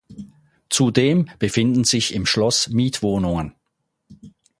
Zudem 0.71 1.29
befinden 1.37 1.83
sich 1.83 2.15
im 2.15 2.25
Schloss 2.25 2.69
Mietwohnungen. 2.69 3.53